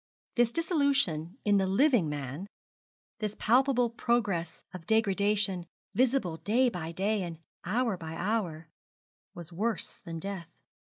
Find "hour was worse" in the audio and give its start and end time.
8.15-9.99